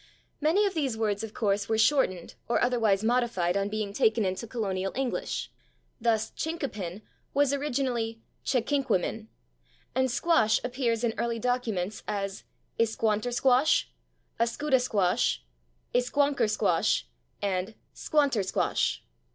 Many 0.41 0.65
of 0.65 0.73
these 0.73 0.97
words, 0.97 1.23
of 1.23 1.35
course, 1.35 1.69
were 1.69 1.77
shortened 1.77 2.29
[Pg041] 2.31 2.35
or 2.49 2.63
otherwise 2.63 3.03
modified 3.03 3.55
on 3.55 3.69
being 3.69 3.93
taken 3.93 4.25
into 4.25 4.47
colonial 4.47 4.91
English. 4.95 5.51
Thus 5.99 6.31
/chinkapin/ 6.31 7.03
was 7.35 7.53
originally 7.53 8.19
/checkinqumin/, 8.43 9.27
and 9.93 10.07
/squash/ 10.09 10.59
appears 10.65 11.03
in 11.03 11.13
early 11.19 11.37
documents 11.37 12.01
as 12.07 12.45
/isquontersquash/, 12.79 13.83
/askutasquash/, 14.39 15.37
/isquonkersquash/ 15.93 17.03
and 17.43 17.75
/squantersquash 17.93 19.01